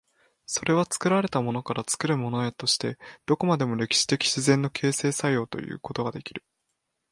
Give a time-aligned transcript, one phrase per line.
[0.47, 6.43] それは作られたものから作るものへとして、どこまでも歴史的自然の形成作用ということができる。